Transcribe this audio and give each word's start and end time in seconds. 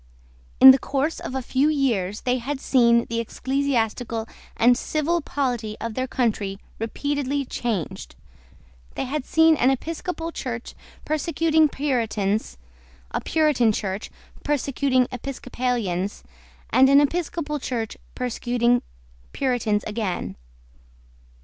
In 0.59 0.71
the 0.71 0.79
course 0.79 1.19
of 1.19 1.35
a 1.35 1.43
few 1.43 1.69
years 1.69 2.21
they 2.21 2.39
had 2.39 2.59
seen 2.59 3.05
the 3.05 3.19
ecclesiastical 3.19 4.27
and 4.57 4.75
civil 4.75 5.21
polity 5.21 5.77
of 5.79 5.93
their 5.93 6.07
country 6.07 6.57
repeatedly 6.79 7.45
changed. 7.45 8.15
They 8.95 9.03
had 9.05 9.27
seen 9.27 9.55
an 9.57 9.69
Episcopal 9.69 10.31
Church 10.31 10.73
persecuting 11.05 11.69
Puritans, 11.69 12.57
a 13.11 13.21
Puritan 13.21 13.71
Church 13.71 14.09
persecuting 14.43 15.07
Episcopalians, 15.11 16.23
and 16.71 16.89
an 16.89 16.99
Episcopal 16.99 17.59
Church 17.59 17.95
persecuting 18.15 18.81
Puritans 19.33 19.83
again. 19.83 20.35